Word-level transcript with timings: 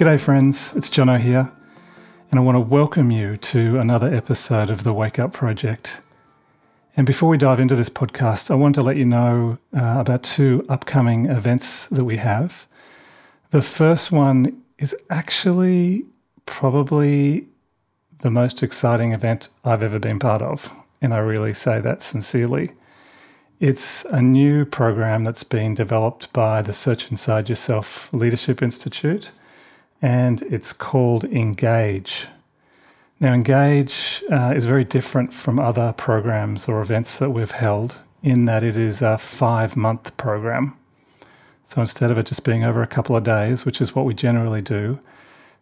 G'day, 0.00 0.18
friends. 0.18 0.72
It's 0.74 0.88
Jono 0.88 1.20
here, 1.20 1.52
and 2.30 2.40
I 2.40 2.42
want 2.42 2.56
to 2.56 2.60
welcome 2.60 3.10
you 3.10 3.36
to 3.36 3.78
another 3.78 4.10
episode 4.10 4.70
of 4.70 4.82
the 4.82 4.94
Wake 4.94 5.18
Up 5.18 5.34
Project. 5.34 6.00
And 6.96 7.06
before 7.06 7.28
we 7.28 7.36
dive 7.36 7.60
into 7.60 7.76
this 7.76 7.90
podcast, 7.90 8.50
I 8.50 8.54
want 8.54 8.76
to 8.76 8.82
let 8.82 8.96
you 8.96 9.04
know 9.04 9.58
uh, 9.76 9.96
about 9.98 10.22
two 10.22 10.64
upcoming 10.70 11.26
events 11.26 11.86
that 11.88 12.04
we 12.04 12.16
have. 12.16 12.66
The 13.50 13.60
first 13.60 14.10
one 14.10 14.62
is 14.78 14.96
actually 15.10 16.06
probably 16.46 17.48
the 18.22 18.30
most 18.30 18.62
exciting 18.62 19.12
event 19.12 19.50
I've 19.66 19.82
ever 19.82 19.98
been 19.98 20.18
part 20.18 20.40
of, 20.40 20.72
and 21.02 21.12
I 21.12 21.18
really 21.18 21.52
say 21.52 21.78
that 21.78 22.02
sincerely. 22.02 22.70
It's 23.58 24.06
a 24.06 24.22
new 24.22 24.64
program 24.64 25.24
that's 25.24 25.44
been 25.44 25.74
developed 25.74 26.32
by 26.32 26.62
the 26.62 26.72
Search 26.72 27.10
Inside 27.10 27.50
Yourself 27.50 28.10
Leadership 28.14 28.62
Institute 28.62 29.30
and 30.02 30.42
it's 30.42 30.72
called 30.72 31.24
Engage. 31.24 32.26
Now, 33.18 33.34
Engage 33.34 34.22
uh, 34.30 34.54
is 34.56 34.64
very 34.64 34.84
different 34.84 35.34
from 35.34 35.60
other 35.60 35.92
programs 35.92 36.68
or 36.68 36.80
events 36.80 37.18
that 37.18 37.30
we've 37.30 37.50
held 37.50 37.98
in 38.22 38.46
that 38.46 38.62
it 38.62 38.76
is 38.76 39.02
a 39.02 39.18
five 39.18 39.76
month 39.76 40.16
program. 40.16 40.76
So 41.64 41.80
instead 41.80 42.10
of 42.10 42.18
it 42.18 42.26
just 42.26 42.44
being 42.44 42.64
over 42.64 42.82
a 42.82 42.86
couple 42.86 43.16
of 43.16 43.22
days, 43.22 43.64
which 43.64 43.80
is 43.80 43.94
what 43.94 44.04
we 44.04 44.14
generally 44.14 44.62
do, 44.62 44.98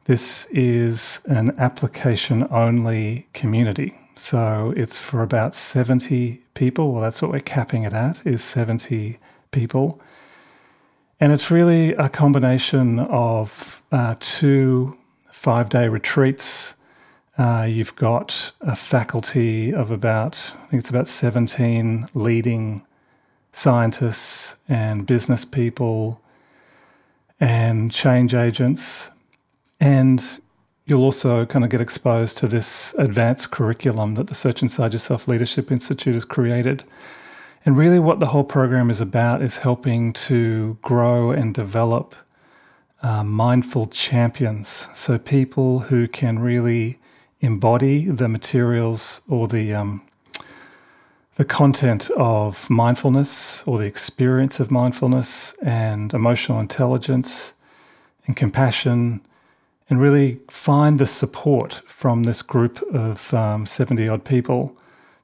this 0.04 0.46
is 0.46 1.20
an 1.26 1.54
application 1.58 2.46
only 2.50 3.28
community. 3.34 3.98
So 4.14 4.72
it's 4.76 4.98
for 4.98 5.22
about 5.22 5.54
70 5.54 6.42
people. 6.54 6.92
Well, 6.92 7.02
that's 7.02 7.20
what 7.20 7.30
we're 7.30 7.40
capping 7.40 7.82
it 7.82 7.92
at, 7.92 8.26
is 8.26 8.42
70 8.42 9.18
people. 9.50 10.00
And 11.20 11.32
it's 11.32 11.50
really 11.50 11.94
a 11.94 12.08
combination 12.08 13.00
of 13.00 13.82
uh, 13.90 14.14
two 14.20 14.96
five 15.32 15.68
day 15.68 15.88
retreats. 15.88 16.74
Uh, 17.36 17.66
you've 17.68 17.94
got 17.96 18.52
a 18.60 18.74
faculty 18.74 19.72
of 19.72 19.90
about, 19.90 20.52
I 20.54 20.66
think 20.66 20.80
it's 20.80 20.90
about 20.90 21.06
17 21.06 22.08
leading 22.14 22.84
scientists 23.52 24.56
and 24.68 25.06
business 25.06 25.44
people 25.44 26.20
and 27.38 27.92
change 27.92 28.34
agents. 28.34 29.10
And 29.78 30.40
you'll 30.86 31.04
also 31.04 31.46
kind 31.46 31.64
of 31.64 31.70
get 31.70 31.80
exposed 31.80 32.36
to 32.38 32.48
this 32.48 32.94
advanced 32.94 33.52
curriculum 33.52 34.14
that 34.14 34.26
the 34.26 34.34
Search 34.34 34.62
Inside 34.62 34.92
Yourself 34.92 35.28
Leadership 35.28 35.70
Institute 35.70 36.14
has 36.14 36.24
created 36.24 36.82
and 37.64 37.76
really, 37.76 37.98
what 37.98 38.20
the 38.20 38.26
whole 38.26 38.44
program 38.44 38.90
is 38.90 39.00
about 39.00 39.42
is 39.42 39.58
helping 39.58 40.12
to 40.14 40.78
grow 40.80 41.30
and 41.30 41.54
develop 41.54 42.14
uh, 43.02 43.22
mindful 43.24 43.86
champions. 43.88 44.88
So, 44.94 45.18
people 45.18 45.80
who 45.80 46.08
can 46.08 46.38
really 46.38 46.98
embody 47.40 48.06
the 48.06 48.28
materials 48.28 49.20
or 49.28 49.48
the 49.48 49.74
um, 49.74 50.02
the 51.38 51.44
content 51.44 52.10
of 52.16 52.68
mindfulness 52.68 53.62
or 53.64 53.78
the 53.78 53.84
experience 53.84 54.58
of 54.58 54.72
mindfulness 54.72 55.52
and 55.62 56.12
emotional 56.12 56.58
intelligence 56.58 57.54
and 58.26 58.36
compassion 58.36 59.20
and 59.88 60.00
really 60.00 60.40
find 60.50 60.98
the 60.98 61.06
support 61.06 61.80
from 61.86 62.24
this 62.24 62.42
group 62.42 62.82
of 62.92 63.32
um, 63.32 63.66
70 63.66 64.08
odd 64.08 64.24
people 64.24 64.76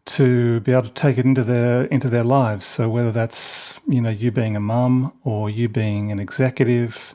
to 0.06 0.60
be 0.60 0.72
able 0.72 0.83
to 0.83 0.91
take 0.91 1.19
it 1.19 1.24
into 1.24 1.44
their 1.44 1.84
into 1.84 2.08
their 2.08 2.24
lives. 2.24 2.66
So 2.66 2.88
whether 2.88 3.12
that's 3.12 3.80
you 3.88 4.00
know 4.00 4.10
you 4.10 4.30
being 4.30 4.56
a 4.56 4.60
mum 4.60 5.12
or 5.25 5.48
you 5.48 5.69
being 5.69 6.12
an 6.12 6.20
executive 6.20 7.15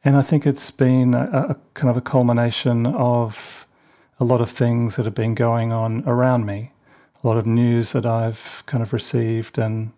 And 0.05 0.17
I 0.17 0.23
think 0.23 0.47
it's 0.47 0.71
been 0.71 1.15
a, 1.15 1.51
a 1.51 1.57
kind 1.75 1.91
of 1.91 1.97
a 1.97 2.01
culmination 2.01 2.87
of 2.87 3.67
a 4.19 4.25
lot 4.25 4.41
of 4.41 4.51
things 4.51 4.97
that 4.97 5.05
have 5.05 5.15
been 5.15 5.35
going 5.35 5.73
on 5.73 6.03
around 6.07 6.47
me 6.47 6.73
a 7.23 7.27
lot 7.27 7.37
of 7.37 7.47
news 7.47 7.93
that 7.93 8.07
I've 8.07 8.63
kind 8.67 8.83
of 8.83 8.93
received, 8.93 9.59
and 9.59 9.93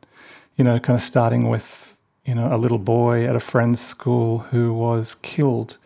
you 0.57 0.65
know, 0.65 0.79
kind 0.79 0.97
of 0.97 1.03
starting 1.03 1.49
with 1.49 1.97
you 2.25 2.35
know 2.35 2.55
a 2.55 2.57
little 2.57 2.79
boy 2.79 3.25
at 3.25 3.37
a 3.37 3.41
friend's 3.41 3.81
school 3.81 4.41
who 4.51 4.73
was 4.73 5.15
killed 5.17 5.79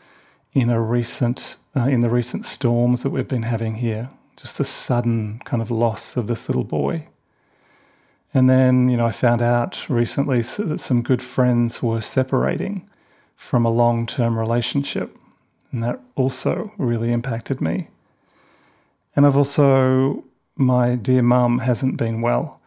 in 0.53 0.71
a 0.71 0.81
recent 0.81 1.57
uh, 1.77 1.81
in 1.83 2.01
the 2.01 2.11
recent 2.11 2.45
storms 2.45 3.03
that 3.03 3.11
we've 3.11 3.29
been 3.29 3.45
having 3.45 3.77
here. 3.77 4.11
just 4.37 4.59
the 4.59 4.65
sudden 4.65 5.41
kind 5.45 5.63
of 5.63 5.71
loss 5.71 6.17
of 6.17 6.27
this 6.27 6.49
little 6.49 6.65
boy. 6.65 7.07
And 8.35 8.49
then, 8.49 8.89
you 8.89 8.97
know, 8.97 9.07
I 9.07 9.13
found 9.13 9.43
out 9.43 9.89
recently 9.89 10.41
that 10.41 10.81
some 10.81 11.03
good 11.03 11.23
friends 11.23 11.83
were 11.83 12.01
separating 12.01 12.89
from 13.37 13.67
a 13.67 13.71
long 13.71 14.07
term 14.07 14.39
relationship. 14.39 15.17
And 15.71 15.83
that 15.83 16.01
also 16.15 16.73
really 16.79 17.13
impacted 17.13 17.61
me. 17.61 17.89
And 19.15 19.27
I've 19.27 19.37
also, 19.37 20.25
my 20.57 20.95
dear 20.95 21.23
mum 21.23 21.59
hasn't 21.59 21.97
been 21.97 22.21
well. 22.21 22.61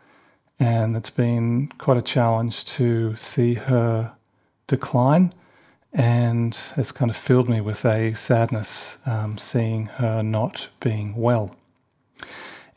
And 0.59 0.95
it's 0.95 1.09
been 1.09 1.67
quite 1.77 1.97
a 1.97 2.01
challenge 2.01 2.63
to 2.65 3.15
see 3.15 3.55
her 3.55 4.13
decline 4.67 5.33
and 5.95 6.57
it's 6.75 6.91
kind 6.91 7.09
of 7.09 7.15
filled 7.15 7.47
me 7.47 7.61
with 7.61 7.85
a 7.85 8.13
sadness 8.13 8.97
um, 9.05 9.37
seeing 9.37 9.85
her 9.85 10.21
not 10.21 10.67
being 10.81 11.15
well. 11.15 11.55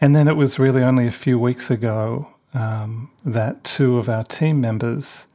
And 0.00 0.14
then 0.14 0.28
it 0.28 0.36
was 0.36 0.60
really 0.60 0.84
only 0.84 1.08
a 1.08 1.12
few 1.12 1.36
weeks 1.36 1.68
ago 1.68 2.32
um, 2.54 3.10
that 3.24 3.64
two 3.64 3.98
of 3.98 4.08
our 4.08 4.22
team 4.22 4.60
members 4.60 5.26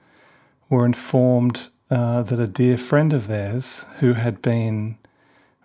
were 0.69 0.85
informed 0.85 1.67
uh, 1.91 2.23
that 2.23 2.39
a 2.39 2.47
dear 2.47 2.77
friend 2.77 3.11
of 3.11 3.27
theirs 3.27 3.85
who 3.99 4.13
had 4.13 4.41
been 4.41 4.97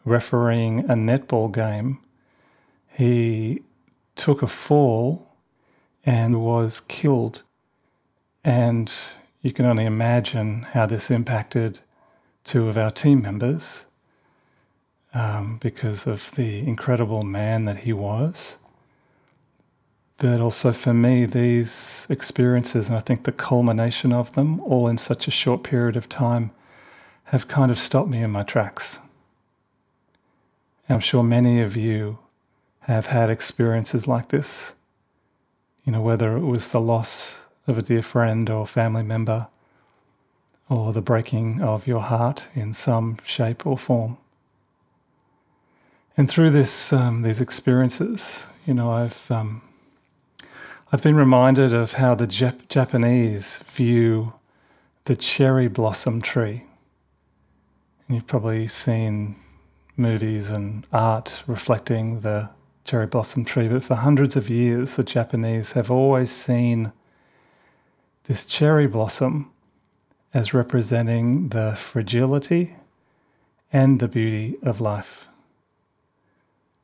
refereeing 0.04 0.80
a 0.80 0.94
netball 0.94 1.52
game, 1.52 2.00
he 2.88 3.62
took 4.18 4.42
a 4.42 4.46
fall 4.46 5.28
and 6.04 6.42
was 6.42 6.80
killed. 6.80 7.42
And 8.44 8.92
you 9.40 9.52
can 9.52 9.64
only 9.64 9.84
imagine 9.84 10.62
how 10.72 10.86
this 10.86 11.10
impacted 11.10 11.80
two 12.44 12.68
of 12.68 12.76
our 12.76 12.90
team 12.90 13.22
members 13.22 13.86
um, 15.14 15.58
because 15.58 16.06
of 16.06 16.32
the 16.32 16.58
incredible 16.58 17.22
man 17.22 17.64
that 17.64 17.78
he 17.78 17.92
was. 17.92 18.58
But 20.18 20.40
also 20.40 20.72
for 20.72 20.92
me, 20.92 21.26
these 21.26 22.06
experiences, 22.10 22.88
and 22.88 22.98
I 22.98 23.00
think 23.00 23.24
the 23.24 23.32
culmination 23.32 24.12
of 24.12 24.32
them, 24.32 24.60
all 24.60 24.88
in 24.88 24.98
such 24.98 25.28
a 25.28 25.30
short 25.30 25.62
period 25.62 25.96
of 25.96 26.08
time, 26.08 26.50
have 27.24 27.46
kind 27.46 27.70
of 27.70 27.78
stopped 27.78 28.08
me 28.08 28.22
in 28.22 28.30
my 28.30 28.42
tracks. 28.42 28.98
And 30.88 30.96
I'm 30.96 31.00
sure 31.00 31.22
many 31.22 31.60
of 31.60 31.76
you 31.76 32.18
have 32.94 33.06
had 33.06 33.30
experiences 33.30 34.08
like 34.08 34.28
this. 34.28 34.74
You 35.84 35.92
know, 35.92 36.00
whether 36.00 36.36
it 36.36 36.44
was 36.44 36.70
the 36.70 36.80
loss 36.80 37.42
of 37.66 37.78
a 37.78 37.82
dear 37.82 38.02
friend 38.02 38.48
or 38.50 38.66
family 38.66 39.02
member, 39.02 39.48
or 40.68 40.92
the 40.92 41.02
breaking 41.02 41.62
of 41.62 41.86
your 41.86 42.00
heart 42.00 42.48
in 42.54 42.74
some 42.74 43.16
shape 43.24 43.66
or 43.66 43.78
form. 43.78 44.18
And 46.16 46.28
through 46.28 46.50
this, 46.50 46.92
um, 46.92 47.22
these 47.22 47.40
experiences, 47.40 48.46
you 48.66 48.74
know, 48.74 48.90
I've 48.90 49.30
um, 49.30 49.62
I've 50.92 51.02
been 51.02 51.16
reminded 51.16 51.72
of 51.74 51.92
how 51.92 52.14
the 52.14 52.26
Jap- 52.26 52.68
Japanese 52.68 53.58
view 53.58 54.34
the 55.04 55.16
cherry 55.16 55.68
blossom 55.68 56.20
tree. 56.20 56.64
And 58.06 58.16
you've 58.16 58.26
probably 58.26 58.68
seen 58.68 59.36
movies 59.96 60.50
and 60.50 60.86
art 60.92 61.42
reflecting 61.46 62.20
the 62.20 62.50
cherry 62.88 63.06
blossom 63.06 63.44
tree, 63.44 63.68
but 63.68 63.84
for 63.84 63.96
hundreds 63.96 64.34
of 64.34 64.48
years, 64.48 64.96
the 64.96 65.04
Japanese 65.04 65.72
have 65.72 65.90
always 65.90 66.30
seen 66.30 66.90
this 68.24 68.46
cherry 68.46 68.86
blossom 68.86 69.50
as 70.32 70.54
representing 70.54 71.50
the 71.50 71.74
fragility 71.76 72.76
and 73.70 74.00
the 74.00 74.08
beauty 74.08 74.56
of 74.62 74.80
life. 74.80 75.26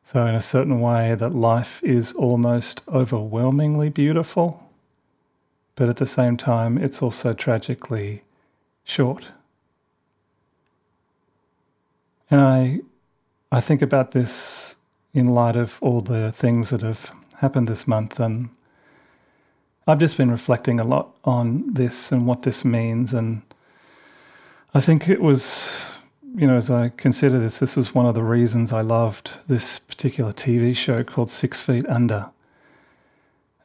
So, 0.02 0.26
in 0.26 0.34
a 0.34 0.42
certain 0.42 0.78
way, 0.82 1.14
that 1.14 1.34
life 1.34 1.82
is 1.82 2.12
almost 2.12 2.82
overwhelmingly 2.86 3.88
beautiful, 3.88 4.70
but 5.74 5.88
at 5.88 5.96
the 5.96 6.06
same 6.06 6.36
time, 6.36 6.76
it's 6.76 7.00
also 7.00 7.32
tragically 7.32 8.24
short. 8.84 9.28
And 12.30 12.42
I, 12.42 12.80
I 13.50 13.62
think 13.62 13.80
about 13.80 14.10
this 14.10 14.73
in 15.14 15.28
light 15.28 15.56
of 15.56 15.78
all 15.80 16.02
the 16.02 16.32
things 16.32 16.68
that 16.70 16.82
have 16.82 17.10
happened 17.38 17.68
this 17.68 17.88
month, 17.88 18.20
and 18.20 18.50
I've 19.86 19.98
just 19.98 20.18
been 20.18 20.30
reflecting 20.30 20.78
a 20.78 20.84
lot 20.84 21.14
on 21.24 21.72
this 21.72 22.12
and 22.12 22.26
what 22.26 22.42
this 22.42 22.64
means. 22.64 23.12
And 23.14 23.42
I 24.74 24.80
think 24.80 25.08
it 25.08 25.22
was 25.22 25.86
you 26.36 26.48
know, 26.48 26.56
as 26.56 26.68
I 26.68 26.88
consider 26.88 27.38
this, 27.38 27.60
this 27.60 27.76
was 27.76 27.94
one 27.94 28.06
of 28.06 28.14
the 28.14 28.22
reasons 28.22 28.72
I 28.72 28.80
loved 28.80 29.38
this 29.46 29.78
particular 29.78 30.32
TV 30.32 30.74
show 30.74 31.04
called 31.04 31.30
Six 31.30 31.60
Feet 31.60 31.86
Under, 31.88 32.30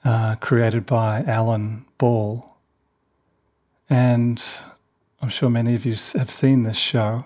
uh, 0.05 0.35
created 0.35 0.85
by 0.85 1.23
Alan 1.23 1.85
Ball. 1.97 2.57
And 3.89 4.43
I'm 5.19 5.29
sure 5.29 5.49
many 5.49 5.73
of 5.73 5.83
you 5.83 5.93
have 5.93 6.29
seen 6.29 6.63
this 6.63 6.77
show. 6.77 7.25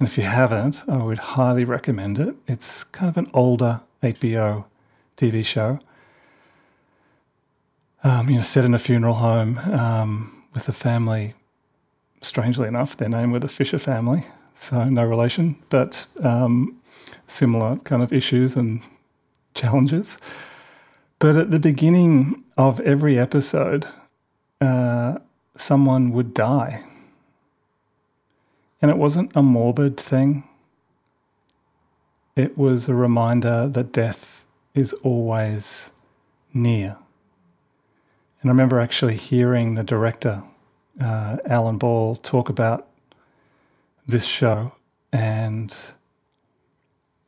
And 0.00 0.08
if 0.08 0.18
you 0.18 0.24
haven't, 0.24 0.82
I 0.88 0.96
would 0.96 1.18
highly 1.18 1.64
recommend 1.64 2.18
it. 2.18 2.34
It's 2.48 2.82
kind 2.82 3.08
of 3.08 3.16
an 3.16 3.30
older 3.32 3.82
HBO 4.02 4.64
TV 5.16 5.44
show. 5.44 5.78
Um, 8.02 8.28
you 8.28 8.36
know, 8.36 8.42
set 8.42 8.64
in 8.64 8.74
a 8.74 8.78
funeral 8.78 9.14
home 9.14 9.58
um, 9.58 10.44
with 10.54 10.68
a 10.68 10.72
family. 10.72 11.34
Strangely 12.22 12.66
enough, 12.66 12.96
their 12.96 13.08
name 13.08 13.30
were 13.30 13.38
the 13.38 13.48
Fisher 13.48 13.78
family 13.78 14.24
so 14.60 14.84
no 14.84 15.04
relation, 15.04 15.56
but 15.70 16.06
um, 16.22 16.76
similar 17.26 17.76
kind 17.78 18.02
of 18.02 18.12
issues 18.12 18.56
and 18.56 18.82
challenges. 19.54 20.18
But 21.18 21.36
at 21.36 21.50
the 21.50 21.58
beginning 21.58 22.44
of 22.56 22.80
every 22.80 23.18
episode, 23.18 23.86
uh, 24.60 25.18
someone 25.56 26.12
would 26.12 26.34
die. 26.34 26.84
And 28.80 28.90
it 28.90 28.96
wasn't 28.96 29.32
a 29.34 29.42
morbid 29.42 29.96
thing, 29.96 30.44
it 32.36 32.56
was 32.56 32.88
a 32.88 32.94
reminder 32.94 33.68
that 33.68 33.92
death 33.92 34.46
is 34.74 34.92
always 35.02 35.90
near. 36.54 36.96
And 38.40 38.50
I 38.50 38.52
remember 38.52 38.80
actually 38.80 39.16
hearing 39.16 39.74
the 39.74 39.84
director, 39.84 40.42
uh, 41.00 41.38
Alan 41.44 41.76
Ball, 41.76 42.16
talk 42.16 42.48
about 42.48 42.88
this 44.06 44.24
show, 44.24 44.72
and 45.12 45.76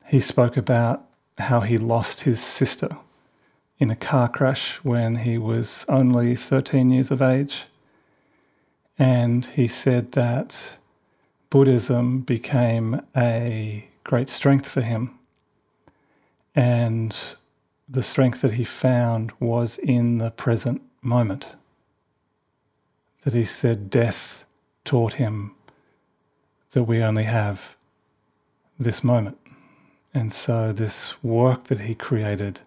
he 0.07 0.21
spoke 0.21 0.57
about 0.57 1.05
how 1.39 1.61
he 1.61 1.77
lost 1.77 2.23
his 2.23 2.41
sister 2.41 2.97
in 3.79 3.91
a 3.91 3.97
car 3.97 4.29
crash 4.29 4.77
when 4.85 5.17
he 5.17 5.37
was 5.37 5.85
only 5.89 6.37
13 6.37 6.91
years 6.91 7.11
of 7.11 7.21
age. 7.21 7.65
And 8.99 9.45
he 9.45 9.67
said 9.67 10.13
that 10.13 10.79
Buddhism 11.53 12.21
became 12.21 13.03
a 13.15 13.87
great 14.05 14.31
strength 14.31 14.67
for 14.67 14.81
him. 14.81 15.19
And 16.55 17.15
the 17.87 18.03
strength 18.03 18.41
that 18.41 18.55
he 18.55 18.65
found 18.65 19.33
was 19.39 19.77
in 19.77 20.17
the 20.17 20.31
present 20.31 20.81
moment. 21.03 21.49
That 23.25 23.35
he 23.35 23.45
said 23.45 23.91
death 23.91 24.47
taught 24.87 25.15
him 25.15 25.55
that 26.71 26.85
we 26.85 27.03
only 27.03 27.25
have 27.25 27.77
this 28.79 29.05
moment. 29.05 29.37
And 30.15 30.33
so, 30.33 30.73
this 30.73 31.23
work 31.23 31.65
that 31.65 31.81
he 31.81 31.95
created 31.95 32.61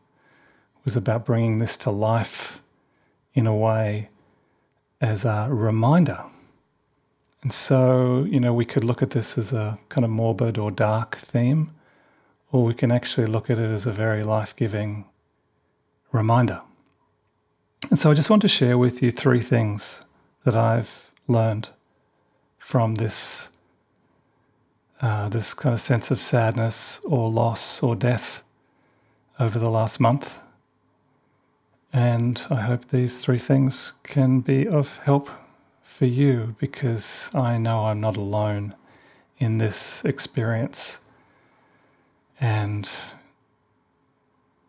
was 0.84 0.96
about 0.96 1.25
bringing 1.25 1.58
this 1.58 1.75
to 1.77 1.89
life 1.89 2.62
in 3.34 3.48
a 3.48 3.56
way 3.56 4.10
as 5.01 5.25
a 5.25 5.48
reminder. 5.50 6.25
And 7.46 7.54
so, 7.54 8.24
you 8.24 8.40
know, 8.40 8.56
we 8.56 8.66
could 8.66 8.84
look 8.84 9.04
at 9.04 9.12
this 9.12 9.38
as 9.38 9.54
a 9.54 9.78
kind 9.90 10.04
of 10.04 10.10
morbid 10.10 10.58
or 10.58 10.72
dark 10.72 11.18
theme, 11.18 11.75
or 12.52 12.64
we 12.64 12.74
can 12.74 12.92
actually 12.92 13.28
look 13.28 13.52
at 13.52 13.60
it 13.60 13.70
as 13.70 13.86
a 13.86 13.92
very 13.92 14.24
life 14.24 14.56
giving 14.56 15.06
reminder. 16.12 16.62
And 17.92 18.00
so, 18.00 18.10
I 18.10 18.16
just 18.16 18.32
want 18.32 18.42
to 18.42 18.48
share 18.48 18.80
with 18.80 19.04
you 19.04 19.12
three 19.12 19.42
things 19.42 20.02
that 20.44 20.56
I've 20.56 21.12
learned 21.28 21.70
from 22.58 22.96
this 22.96 23.50
uh, 25.00 25.30
this 25.30 25.54
kind 25.54 25.74
of 25.74 25.80
sense 25.80 26.10
of 26.10 26.20
sadness 26.20 27.00
or 27.06 27.30
loss 27.30 27.84
or 27.84 27.96
death 27.96 28.42
over 29.40 29.60
the 29.60 29.70
last 29.70 30.00
month. 30.00 30.40
And 31.94 32.42
I 32.50 32.62
hope 32.62 32.88
these 32.88 33.20
three 33.20 33.38
things 33.38 33.94
can 34.02 34.40
be 34.40 34.68
of 34.68 34.98
help 35.04 35.30
for 35.86 36.06
you 36.06 36.56
because 36.60 37.30
I 37.34 37.58
know 37.58 37.86
I'm 37.86 38.01
not 38.01 38.18
alone 38.18 38.75
in 39.38 39.60
this 39.60 40.04
experience. 40.04 41.00
And 42.42 42.89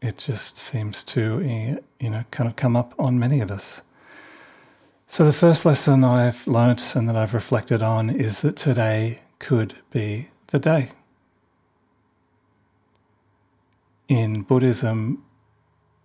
it 0.00 0.18
just 0.18 0.56
seems 0.56 1.02
to, 1.04 1.42
eh, 1.44 1.76
you 1.98 2.10
know, 2.10 2.24
kind 2.30 2.48
of 2.48 2.54
come 2.54 2.76
up 2.76 2.94
on 2.98 3.18
many 3.18 3.40
of 3.40 3.50
us. 3.50 3.82
So, 5.08 5.24
the 5.24 5.32
first 5.32 5.66
lesson 5.66 6.04
I've 6.04 6.46
learnt 6.46 6.94
and 6.94 7.08
that 7.08 7.16
I've 7.16 7.34
reflected 7.34 7.82
on 7.82 8.10
is 8.10 8.42
that 8.42 8.56
today 8.56 9.20
could 9.40 9.74
be 9.90 10.28
the 10.48 10.60
day. 10.60 10.90
in 14.08 14.42
Buddhism, 14.42 15.24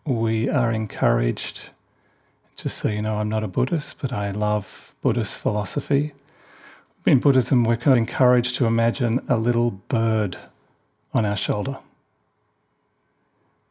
we 0.05 0.49
are 0.49 0.71
encouraged, 0.71 1.69
just 2.55 2.77
so 2.77 2.89
you 2.89 3.01
know, 3.01 3.17
I'm 3.17 3.29
not 3.29 3.43
a 3.43 3.47
Buddhist, 3.47 4.01
but 4.01 4.11
I 4.11 4.31
love 4.31 4.90
Buddhist 5.01 5.39
philosophy. 5.39 6.13
In 7.07 7.19
Buddhism, 7.19 7.63
we're 7.63 7.75
kind 7.75 7.93
of 7.93 7.97
encouraged 7.97 8.53
to 8.55 8.67
imagine 8.67 9.19
a 9.27 9.35
little 9.35 9.71
bird 9.71 10.37
on 11.11 11.25
our 11.25 11.35
shoulder. 11.35 11.79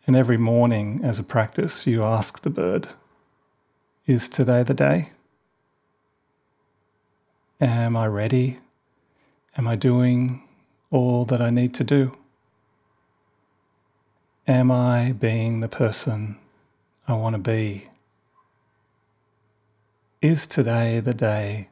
And 0.08 0.16
every 0.16 0.36
morning, 0.36 1.00
as 1.04 1.20
a 1.20 1.22
practice, 1.22 1.86
you 1.86 2.02
ask 2.02 2.42
the 2.42 2.50
bird, 2.50 2.88
Is 4.06 4.28
today 4.28 4.64
the 4.64 4.74
day? 4.74 5.10
Am 7.60 7.96
I 7.96 8.06
ready? 8.06 8.58
Am 9.56 9.68
I 9.68 9.76
doing 9.76 10.42
all 10.90 11.24
that 11.26 11.40
I 11.40 11.50
need 11.50 11.74
to 11.74 11.84
do? 11.84 12.16
Am 14.48 14.72
I 14.72 15.12
being 15.12 15.60
the 15.60 15.68
person 15.68 16.38
I 17.06 17.14
want 17.14 17.34
to 17.34 17.38
be? 17.38 17.86
Is 20.22 20.46
today 20.46 21.00
the 21.00 21.14
day 21.14 21.70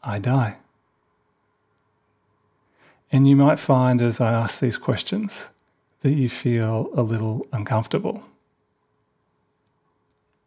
I 0.00 0.20
die? 0.20 0.58
And 3.10 3.26
you 3.26 3.34
might 3.34 3.58
find 3.58 4.00
as 4.00 4.20
I 4.20 4.32
ask 4.32 4.60
these 4.60 4.78
questions 4.78 5.50
that 6.02 6.12
you 6.12 6.28
feel 6.28 6.88
a 6.94 7.02
little 7.02 7.48
uncomfortable. 7.52 8.26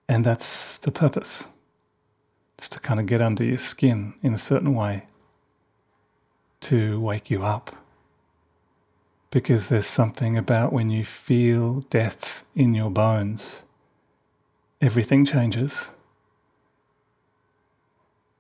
And 0.08 0.24
that's 0.24 0.78
the 0.78 0.92
purpose. 0.92 1.50
It's 2.58 2.70
to 2.70 2.80
kind 2.80 2.98
of 2.98 3.08
get 3.08 3.22
under 3.22 3.44
your 3.44 3.58
skin 3.58 4.14
in 4.22 4.34
a 4.34 4.38
certain 4.38 4.74
way 4.74 5.08
to 6.62 6.98
wake 7.02 7.30
you 7.30 7.44
up. 7.44 7.76
Because 9.32 9.68
there's 9.68 9.86
something 9.86 10.38
about 10.38 10.72
when 10.72 10.90
you 10.90 11.04
feel 11.04 11.82
death 11.90 12.46
in 12.56 12.74
your 12.74 12.90
bones, 12.90 13.64
everything 14.80 15.26
changes. 15.26 15.90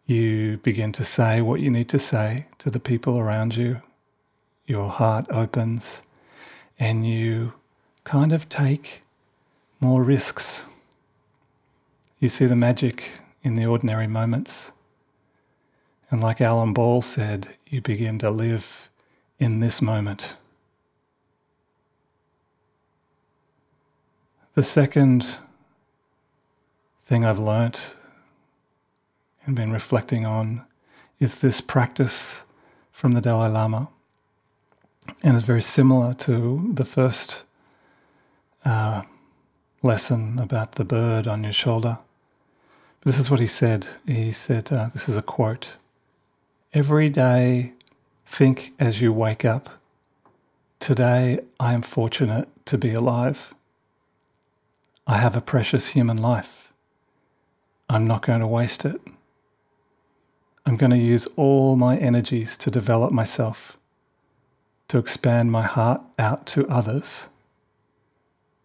You 0.08 0.56
begin 0.64 0.94
to 0.94 1.04
say 1.04 1.42
what 1.42 1.60
you 1.60 1.70
need 1.70 1.90
to 1.90 2.00
say 2.00 2.48
to 2.60 2.70
the 2.70 2.80
people 2.80 3.20
around 3.20 3.58
you. 3.58 3.82
Your 4.66 4.90
heart 4.90 5.26
opens 5.30 6.02
and 6.80 7.06
you 7.06 7.56
kind 8.06 8.32
of 8.32 8.48
take 8.48 9.04
more 9.82 10.02
risks. 10.02 10.66
You 12.22 12.30
see 12.30 12.46
the 12.46 12.56
magic 12.56 13.20
in 13.44 13.56
the 13.56 13.66
ordinary 13.66 14.08
moments. 14.08 14.72
And 16.10 16.22
like 16.22 16.40
Alan 16.40 16.72
Ball 16.72 17.02
said, 17.02 17.58
you 17.68 17.82
begin 17.82 18.18
to 18.20 18.32
live 18.32 18.90
in 19.40 19.60
this 19.60 19.82
moment. 19.82 20.38
The 24.54 24.64
second 24.64 25.26
thing 27.04 27.26
I've 27.26 27.40
learnt 27.40 27.97
and 29.48 29.56
been 29.56 29.72
reflecting 29.72 30.26
on 30.26 30.62
is 31.20 31.40
this 31.40 31.62
practice 31.62 32.44
from 32.92 33.14
the 33.14 33.22
Dalai 33.22 33.50
Lama. 33.50 33.88
And 35.24 35.38
it's 35.38 35.46
very 35.46 35.62
similar 35.62 36.14
to 36.16 36.70
the 36.74 36.84
first 36.84 37.46
uh, 38.66 39.04
lesson 39.82 40.38
about 40.38 40.74
the 40.74 40.84
bird 40.84 41.28
on 41.28 41.44
your 41.46 41.54
shoulder. 41.54 41.98
This 43.06 43.18
is 43.18 43.32
what 43.32 43.40
he 43.40 43.48
said. 43.48 43.88
He 44.06 44.34
said, 44.34 44.72
uh, 44.72 44.90
This 44.90 45.08
is 45.08 45.16
a 45.16 45.22
quote 45.22 45.74
Every 46.74 47.10
day, 47.10 47.72
think 48.26 48.74
as 48.78 49.02
you 49.02 49.14
wake 49.14 49.46
up. 49.46 49.70
Today, 50.82 51.40
I 51.58 51.74
am 51.74 51.82
fortunate 51.82 52.50
to 52.66 52.78
be 52.78 52.94
alive. 52.94 53.56
I 55.08 55.18
have 55.18 55.38
a 55.38 55.42
precious 55.42 55.88
human 55.88 56.18
life. 56.18 56.74
I'm 57.90 58.06
not 58.06 58.24
going 58.24 58.42
to 58.42 58.48
waste 58.48 58.84
it. 58.84 59.00
I'm 60.68 60.76
going 60.76 60.92
to 60.92 60.98
use 60.98 61.30
all 61.38 61.78
my 61.78 61.96
energies 61.96 62.58
to 62.58 62.70
develop 62.70 63.14
myself, 63.14 63.78
to 64.90 64.98
expand 64.98 65.50
my 65.50 65.62
heart 65.62 66.02
out 66.20 66.46
to 66.48 66.68
others, 66.68 67.28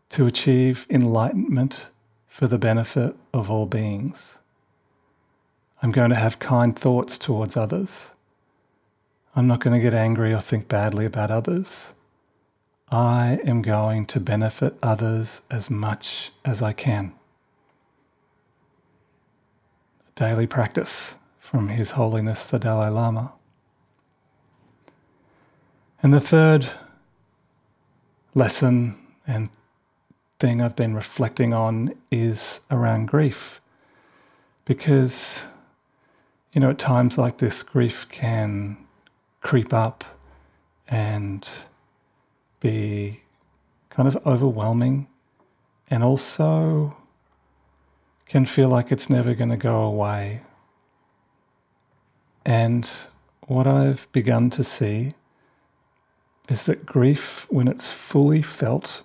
to 0.08 0.26
achieve 0.26 0.84
enlightenment 0.90 1.90
for 2.26 2.48
the 2.48 2.58
benefit 2.58 3.14
of 3.32 3.48
all 3.48 3.66
beings. 3.66 4.38
I'm 5.80 5.92
going 5.92 6.10
to 6.10 6.16
have 6.16 6.40
kind 6.40 6.76
thoughts 6.76 7.16
towards 7.16 7.56
others. 7.56 8.10
I'm 9.36 9.46
not 9.46 9.60
going 9.60 9.78
to 9.78 9.82
get 9.82 9.94
angry 9.94 10.34
or 10.34 10.40
think 10.40 10.66
badly 10.66 11.04
about 11.04 11.30
others. 11.30 11.94
I 12.90 13.38
am 13.44 13.62
going 13.62 14.06
to 14.06 14.18
benefit 14.18 14.76
others 14.82 15.40
as 15.52 15.70
much 15.70 16.32
as 16.44 16.62
I 16.62 16.72
can. 16.72 17.12
Daily 20.16 20.48
practice 20.48 21.14
from 21.52 21.68
His 21.68 21.90
Holiness 21.90 22.46
the 22.46 22.58
Dalai 22.58 22.88
Lama. 22.88 23.34
And 26.02 26.14
the 26.14 26.18
third 26.18 26.70
lesson 28.34 28.98
and 29.26 29.50
thing 30.38 30.62
I've 30.62 30.74
been 30.74 30.94
reflecting 30.94 31.52
on 31.52 31.94
is 32.10 32.60
around 32.70 33.08
grief. 33.08 33.60
Because, 34.64 35.44
you 36.54 36.60
know, 36.62 36.70
at 36.70 36.78
times 36.78 37.18
like 37.18 37.36
this, 37.36 37.62
grief 37.62 38.08
can 38.08 38.78
creep 39.42 39.74
up 39.74 40.04
and 40.88 41.46
be 42.60 43.20
kind 43.90 44.08
of 44.08 44.26
overwhelming 44.26 45.06
and 45.90 46.02
also 46.02 46.96
can 48.24 48.46
feel 48.46 48.70
like 48.70 48.90
it's 48.90 49.10
never 49.10 49.34
going 49.34 49.50
to 49.50 49.58
go 49.58 49.82
away. 49.82 50.40
And 52.44 52.90
what 53.46 53.66
I've 53.66 54.10
begun 54.12 54.50
to 54.50 54.64
see 54.64 55.14
is 56.48 56.64
that 56.64 56.86
grief, 56.86 57.46
when 57.48 57.68
it's 57.68 57.88
fully 57.88 58.42
felt, 58.42 59.02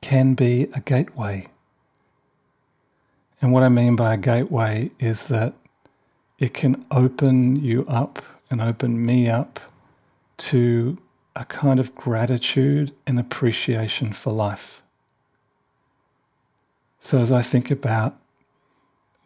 can 0.00 0.34
be 0.34 0.68
a 0.74 0.80
gateway. 0.80 1.48
And 3.40 3.52
what 3.52 3.62
I 3.62 3.68
mean 3.68 3.96
by 3.96 4.14
a 4.14 4.16
gateway 4.16 4.90
is 4.98 5.26
that 5.26 5.54
it 6.38 6.54
can 6.54 6.84
open 6.90 7.56
you 7.56 7.84
up 7.86 8.22
and 8.50 8.60
open 8.60 9.04
me 9.04 9.28
up 9.28 9.60
to 10.36 10.98
a 11.36 11.44
kind 11.44 11.80
of 11.80 11.94
gratitude 11.94 12.92
and 13.06 13.18
appreciation 13.18 14.12
for 14.12 14.32
life. 14.32 14.82
So, 17.00 17.18
as 17.18 17.30
I 17.30 17.42
think 17.42 17.70
about 17.70 18.16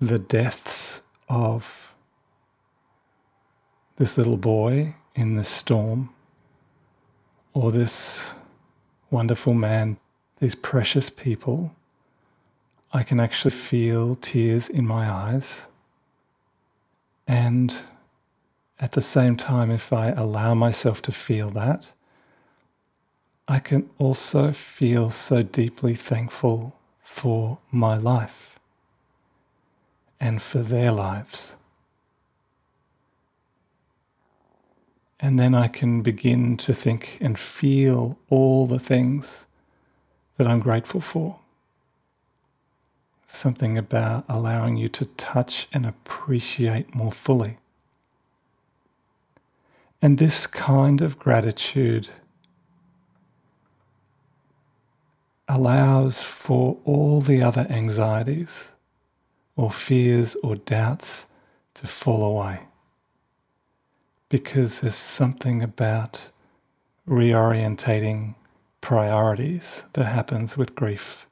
the 0.01 0.19
deaths 0.19 1.03
of 1.29 1.88
this 3.99 4.17
little 4.17 4.37
boy 4.37 4.95
in 5.15 5.35
the 5.35 5.45
storm, 5.45 6.11
or 7.53 7.71
this 7.71 8.35
wonderful 9.11 9.55
man 9.55 9.99
these 10.41 10.55
precious 10.55 11.11
people, 11.11 11.75
I 12.93 13.03
can 13.03 13.21
actually 13.21 13.51
feel 13.51 14.15
tears 14.17 14.69
in 14.69 14.87
my 14.87 15.11
eyes. 15.11 15.67
And 17.27 17.75
at 18.79 18.93
the 18.93 19.03
same 19.03 19.37
time, 19.37 19.71
if 19.71 19.93
I 19.93 20.11
allow 20.11 20.55
myself 20.55 21.03
to 21.03 21.13
feel 21.13 21.51
that, 21.51 21.93
I 23.49 23.59
can 23.59 23.91
also 23.99 24.53
feel 24.53 25.11
so 25.11 25.43
deeply 25.43 25.95
thankful 25.95 26.77
for 27.03 27.59
my 27.73 27.97
life 27.97 28.61
and 30.21 30.41
for 30.41 30.59
their 30.59 30.93
lives. 30.93 31.57
And 35.21 35.39
then 35.39 35.55
I 35.55 35.69
can 35.69 36.03
begin 36.03 36.57
to 36.59 36.73
think 36.73 37.19
and 37.21 37.39
feel 37.39 38.19
all 38.31 38.67
the 38.67 38.79
things 38.79 39.47
that 40.37 40.47
I'm 40.47 40.61
grateful 40.61 41.01
for. 41.01 41.41
Something 43.27 43.77
about 43.77 44.25
allowing 44.29 44.77
you 44.77 44.89
to 44.91 45.05
touch 45.05 45.69
and 45.73 45.85
appreciate 45.85 46.95
more 46.95 47.13
fully. 47.13 47.59
And 50.01 50.19
this 50.19 50.47
kind 50.47 51.01
of 51.01 51.19
gratitude 51.19 52.09
allows 55.49 56.23
for 56.23 56.79
all 56.85 57.21
the 57.21 57.43
other 57.43 57.67
anxieties 57.69 58.71
or 59.57 59.73
fears 59.73 60.37
or 60.43 60.55
doubts 60.55 61.27
to 61.75 61.87
fall 61.87 62.23
away. 62.23 62.68
Because 64.29 64.81
there's 64.81 64.95
something 64.95 65.63
about 65.63 66.31
reorientating 67.09 68.35
priorities 68.81 69.85
that 69.95 70.05
happens 70.05 70.57
with 70.57 70.75
grief. 70.75 71.27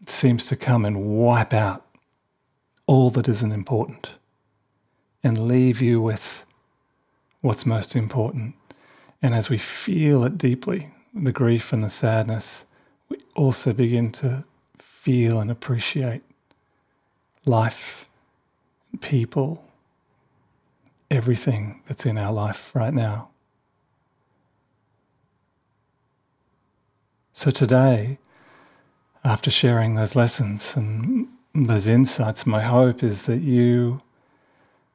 It 0.00 0.08
seems 0.08 0.46
to 0.46 0.56
come 0.56 0.84
and 0.84 1.04
wipe 1.04 1.52
out 1.52 1.86
all 2.86 3.10
that 3.10 3.28
isn't 3.28 3.52
important 3.52 4.14
and 5.22 5.46
leave 5.48 5.80
you 5.80 6.00
with 6.00 6.44
what's 7.40 7.66
most 7.66 7.94
important. 7.94 8.54
And 9.22 9.34
as 9.34 9.50
we 9.50 9.58
feel 9.58 10.24
it 10.24 10.38
deeply, 10.38 10.90
the 11.14 11.32
grief 11.32 11.72
and 11.72 11.84
the 11.84 11.90
sadness, 11.90 12.64
we 13.08 13.18
also 13.34 13.72
begin 13.72 14.12
to 14.12 14.44
feel 14.78 15.40
and 15.40 15.50
appreciate 15.50 16.22
life, 17.44 18.08
people, 19.00 19.64
everything 21.10 21.82
that's 21.86 22.06
in 22.06 22.16
our 22.16 22.32
life 22.32 22.74
right 22.74 22.94
now. 22.94 23.30
So 27.32 27.50
today, 27.50 28.18
after 29.24 29.50
sharing 29.50 29.94
those 29.94 30.14
lessons 30.14 30.76
and 30.76 31.28
those 31.54 31.86
insights, 31.86 32.46
my 32.46 32.62
hope 32.62 33.02
is 33.02 33.24
that 33.24 33.40
you 33.40 34.02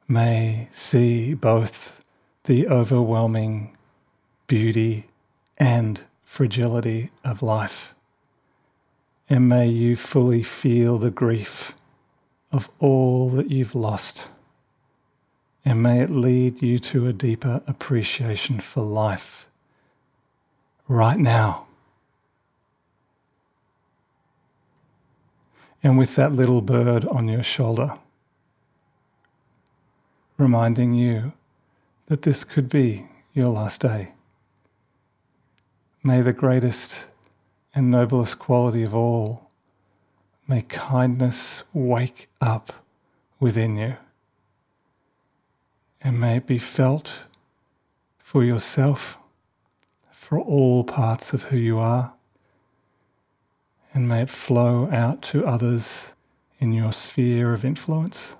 may 0.08 0.68
see 0.70 1.34
both 1.34 2.02
the 2.44 2.68
overwhelming 2.68 3.76
beauty 4.46 5.06
and 5.58 6.04
fragility 6.22 7.10
of 7.24 7.42
life. 7.42 7.94
And 9.28 9.48
may 9.48 9.68
you 9.68 9.96
fully 9.96 10.42
feel 10.42 10.98
the 10.98 11.10
grief 11.10 11.74
of 12.52 12.70
all 12.78 13.28
that 13.30 13.50
you've 13.50 13.74
lost. 13.74 14.28
And 15.66 15.82
may 15.82 16.00
it 16.00 16.10
lead 16.10 16.62
you 16.62 16.78
to 16.78 17.08
a 17.08 17.12
deeper 17.12 17.60
appreciation 17.66 18.60
for 18.60 18.84
life 18.84 19.48
right 20.86 21.18
now. 21.18 21.66
And 25.82 25.98
with 25.98 26.14
that 26.14 26.30
little 26.30 26.62
bird 26.62 27.04
on 27.06 27.26
your 27.26 27.42
shoulder, 27.42 27.94
reminding 30.38 30.94
you 30.94 31.32
that 32.06 32.22
this 32.22 32.44
could 32.44 32.68
be 32.68 33.08
your 33.32 33.48
last 33.48 33.80
day. 33.80 34.12
May 36.04 36.20
the 36.20 36.32
greatest 36.32 37.06
and 37.74 37.90
noblest 37.90 38.38
quality 38.38 38.84
of 38.84 38.94
all, 38.94 39.50
may 40.46 40.62
kindness 40.62 41.64
wake 41.72 42.28
up 42.40 42.72
within 43.40 43.76
you. 43.76 43.96
And 46.06 46.20
may 46.20 46.36
it 46.36 46.46
be 46.46 46.58
felt 46.58 47.24
for 48.16 48.44
yourself, 48.44 49.18
for 50.12 50.38
all 50.38 50.84
parts 50.84 51.32
of 51.32 51.42
who 51.42 51.56
you 51.56 51.80
are, 51.80 52.14
and 53.92 54.08
may 54.08 54.22
it 54.22 54.30
flow 54.30 54.88
out 54.92 55.20
to 55.22 55.44
others 55.44 56.14
in 56.60 56.72
your 56.72 56.92
sphere 56.92 57.52
of 57.52 57.64
influence, 57.64 58.36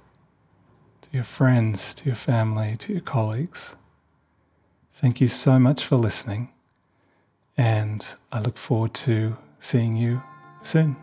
to 1.02 1.08
your 1.10 1.24
friends, 1.24 1.92
to 1.96 2.04
your 2.04 2.14
family, 2.14 2.76
to 2.76 2.92
your 2.92 3.02
colleagues. 3.02 3.74
Thank 4.92 5.20
you 5.20 5.26
so 5.26 5.58
much 5.58 5.84
for 5.84 5.96
listening, 5.96 6.50
and 7.56 8.14
I 8.30 8.42
look 8.42 8.58
forward 8.58 8.94
to 8.94 9.36
seeing 9.58 9.96
you 9.96 10.22
soon. 10.62 10.94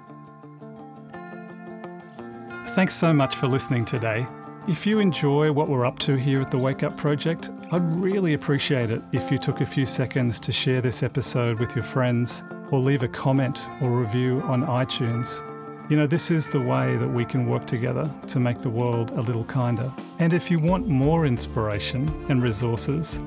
Thanks 2.67 2.95
so 2.95 3.11
much 3.11 3.35
for 3.35 3.47
listening 3.47 3.83
today. 3.83 4.25
If 4.65 4.87
you 4.87 4.99
enjoy 4.99 5.51
what 5.51 5.67
we're 5.67 5.85
up 5.85 5.99
to 5.99 6.15
here 6.15 6.39
at 6.39 6.49
the 6.49 6.57
Wake 6.57 6.83
Up 6.83 6.95
Project, 6.95 7.49
I'd 7.73 7.83
really 8.01 8.33
appreciate 8.33 8.91
it 8.91 9.01
if 9.11 9.29
you 9.29 9.37
took 9.37 9.59
a 9.59 9.65
few 9.65 9.85
seconds 9.85 10.39
to 10.39 10.53
share 10.53 10.79
this 10.79 11.03
episode 11.03 11.59
with 11.59 11.75
your 11.75 11.83
friends 11.83 12.43
or 12.71 12.79
leave 12.79 13.03
a 13.03 13.09
comment 13.09 13.67
or 13.81 13.91
review 13.91 14.41
on 14.45 14.65
iTunes. 14.65 15.43
You 15.89 15.97
know, 15.97 16.07
this 16.07 16.31
is 16.31 16.47
the 16.47 16.61
way 16.61 16.95
that 16.95 17.09
we 17.09 17.25
can 17.25 17.45
work 17.45 17.67
together 17.67 18.09
to 18.27 18.39
make 18.39 18.61
the 18.61 18.69
world 18.69 19.11
a 19.11 19.21
little 19.21 19.43
kinder. 19.43 19.91
And 20.19 20.31
if 20.31 20.49
you 20.49 20.59
want 20.59 20.87
more 20.87 21.25
inspiration 21.25 22.07
and 22.29 22.41
resources, 22.41 23.19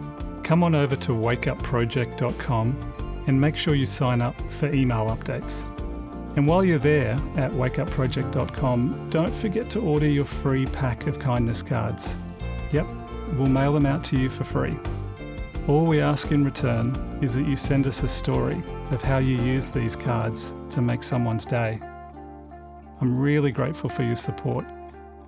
come 0.42 0.62
on 0.62 0.74
over 0.74 0.96
to 0.96 1.12
wakeupproject.com 1.12 3.24
and 3.26 3.38
make 3.38 3.58
sure 3.58 3.74
you 3.74 3.84
sign 3.84 4.22
up 4.22 4.40
for 4.52 4.72
email 4.72 5.14
updates. 5.14 5.66
And 6.36 6.46
while 6.46 6.64
you're 6.64 6.78
there 6.78 7.12
at 7.36 7.50
wakeupproject.com, 7.52 9.08
don't 9.10 9.34
forget 9.34 9.70
to 9.70 9.80
order 9.80 10.06
your 10.06 10.26
free 10.26 10.66
pack 10.66 11.06
of 11.06 11.18
kindness 11.18 11.62
cards. 11.62 12.14
Yep, 12.72 12.86
we'll 13.34 13.48
mail 13.48 13.72
them 13.72 13.86
out 13.86 14.04
to 14.04 14.18
you 14.18 14.28
for 14.28 14.44
free. 14.44 14.76
All 15.66 15.86
we 15.86 16.00
ask 16.00 16.30
in 16.30 16.44
return 16.44 16.94
is 17.22 17.34
that 17.34 17.48
you 17.48 17.56
send 17.56 17.86
us 17.86 18.02
a 18.02 18.08
story 18.08 18.62
of 18.92 19.02
how 19.02 19.18
you 19.18 19.36
use 19.38 19.68
these 19.68 19.96
cards 19.96 20.54
to 20.70 20.82
make 20.82 21.02
someone's 21.02 21.46
day. 21.46 21.80
I'm 23.00 23.18
really 23.18 23.50
grateful 23.50 23.88
for 23.88 24.02
your 24.02 24.16
support. 24.16 24.66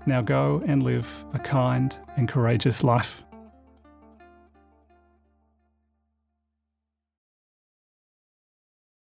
Now 0.07 0.21
go 0.21 0.63
and 0.67 0.83
live 0.83 1.25
a 1.33 1.39
kind 1.39 1.97
and 2.17 2.29
courageous 2.29 2.85
life. 2.85 3.25